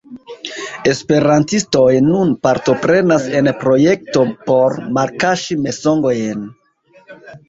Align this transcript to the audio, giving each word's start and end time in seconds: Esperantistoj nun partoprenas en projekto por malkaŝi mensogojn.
Esperantistoj 0.91 1.91
nun 2.05 2.31
partoprenas 2.47 3.27
en 3.39 3.49
projekto 3.65 4.23
por 4.47 4.79
malkaŝi 4.97 5.59
mensogojn. 5.67 6.41